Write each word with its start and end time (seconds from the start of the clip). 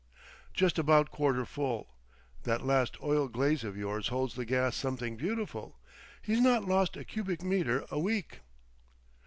"Just 0.55 0.79
about 0.79 1.11
quarter 1.11 1.45
full. 1.45 1.93
That 2.41 2.65
last 2.65 2.99
oil 3.03 3.27
glaze 3.27 3.63
of 3.63 3.77
yours 3.77 4.07
holds 4.07 4.33
the 4.33 4.45
gas 4.45 4.75
something 4.75 5.15
beautiful. 5.15 5.79
He's 6.23 6.41
not 6.41 6.65
lost 6.65 6.97
a 6.97 7.03
cubic 7.05 7.43
metre 7.43 7.85
a 7.91 7.99
week."... 7.99 8.39